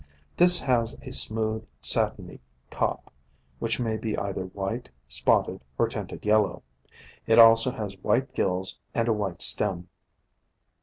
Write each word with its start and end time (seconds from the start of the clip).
This 0.37 0.59
has 0.61 0.97
a 1.03 1.11
smooth, 1.11 1.63
satiny 1.79 2.39
top, 2.71 3.13
which 3.59 3.79
may 3.79 3.97
be 3.97 4.17
either 4.17 4.45
white, 4.45 4.89
spotted, 5.07 5.63
or 5.77 5.87
tinted 5.87 6.25
yellow; 6.25 6.63
it 7.27 7.37
also 7.37 7.69
has 7.69 7.99
white 7.99 8.33
gills 8.33 8.79
and 8.95 9.07
a 9.07 9.13
white 9.13 9.43
stem. 9.43 9.89